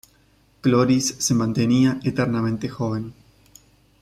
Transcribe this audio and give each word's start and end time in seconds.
Cloris 0.61 1.13
se 1.19 1.35
mantenía 1.35 1.99
eternamente 2.03 2.67
joven. 2.69 3.13